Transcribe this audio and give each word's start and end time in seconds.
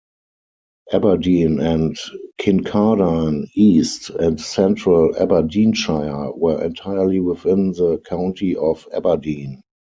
Aberdeen 0.93 1.59
and 1.59 1.95
Kincardine 2.39 3.45
East 3.53 4.09
and 4.09 4.41
Central 4.41 5.15
Aberdeenshire 5.15 6.31
were 6.35 6.59
entirely 6.63 7.19
within 7.19 7.73
the 7.73 7.99
county 8.03 8.55
of 8.55 8.87
Aberdeen. 8.91 9.61